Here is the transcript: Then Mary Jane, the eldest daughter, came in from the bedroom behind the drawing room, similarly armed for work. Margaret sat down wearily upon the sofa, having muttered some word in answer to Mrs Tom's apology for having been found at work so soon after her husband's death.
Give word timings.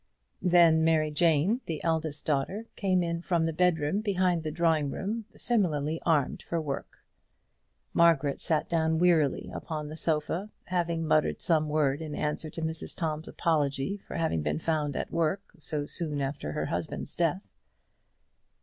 Then 0.41 0.83
Mary 0.83 1.11
Jane, 1.11 1.61
the 1.67 1.83
eldest 1.83 2.25
daughter, 2.25 2.65
came 2.75 3.03
in 3.03 3.21
from 3.21 3.45
the 3.45 3.53
bedroom 3.53 4.01
behind 4.01 4.41
the 4.41 4.49
drawing 4.49 4.89
room, 4.89 5.25
similarly 5.37 6.01
armed 6.03 6.41
for 6.41 6.59
work. 6.59 7.03
Margaret 7.93 8.41
sat 8.41 8.67
down 8.67 8.97
wearily 8.97 9.51
upon 9.53 9.89
the 9.89 9.95
sofa, 9.95 10.49
having 10.63 11.05
muttered 11.05 11.39
some 11.39 11.69
word 11.69 12.01
in 12.01 12.15
answer 12.15 12.49
to 12.49 12.63
Mrs 12.63 12.97
Tom's 12.97 13.27
apology 13.27 13.97
for 13.97 14.15
having 14.15 14.41
been 14.41 14.57
found 14.57 14.95
at 14.95 15.11
work 15.11 15.43
so 15.59 15.85
soon 15.85 16.19
after 16.19 16.53
her 16.53 16.65
husband's 16.65 17.15
death. 17.15 17.51